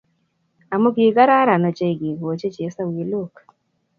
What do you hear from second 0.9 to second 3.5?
kigararan ochei kigochi chesawiilok